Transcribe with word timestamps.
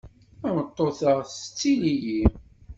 Tameṭṭut-a 0.39 1.13
tettili-yi. 1.31 2.21